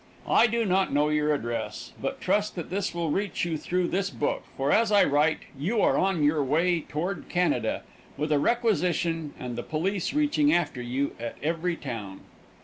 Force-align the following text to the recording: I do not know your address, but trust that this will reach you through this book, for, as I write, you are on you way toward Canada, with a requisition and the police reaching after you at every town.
I 0.27 0.47
do 0.47 0.65
not 0.65 0.91
know 0.91 1.09
your 1.09 1.31
address, 1.31 1.93
but 2.01 2.19
trust 2.19 2.55
that 2.55 2.71
this 2.71 2.95
will 2.95 3.11
reach 3.11 3.45
you 3.45 3.55
through 3.55 3.89
this 3.89 4.09
book, 4.09 4.45
for, 4.57 4.71
as 4.71 4.91
I 4.91 5.03
write, 5.03 5.41
you 5.55 5.79
are 5.79 5.95
on 5.95 6.23
you 6.23 6.41
way 6.41 6.79
toward 6.81 7.29
Canada, 7.29 7.83
with 8.17 8.31
a 8.31 8.39
requisition 8.39 9.35
and 9.37 9.55
the 9.55 9.61
police 9.61 10.11
reaching 10.11 10.51
after 10.51 10.81
you 10.81 11.15
at 11.19 11.35
every 11.43 11.75
town. 11.75 12.21